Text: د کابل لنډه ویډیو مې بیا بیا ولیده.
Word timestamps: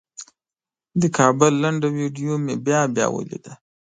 د 1.01 1.03
کابل 1.17 1.53
لنډه 1.63 1.87
ویډیو 1.97 2.33
مې 2.43 2.55
بیا 2.65 2.81
بیا 2.95 3.07
ولیده. 3.11 3.53